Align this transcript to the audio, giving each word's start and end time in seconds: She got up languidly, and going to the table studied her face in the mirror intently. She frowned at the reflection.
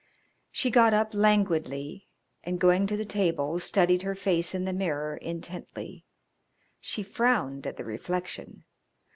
She 0.49 0.71
got 0.71 0.95
up 0.95 1.13
languidly, 1.13 2.07
and 2.43 2.59
going 2.59 2.87
to 2.87 2.97
the 2.97 3.05
table 3.05 3.59
studied 3.59 4.01
her 4.01 4.15
face 4.15 4.55
in 4.55 4.65
the 4.65 4.73
mirror 4.73 5.15
intently. 5.17 6.05
She 6.79 7.03
frowned 7.03 7.67
at 7.67 7.77
the 7.77 7.85
reflection. 7.85 8.63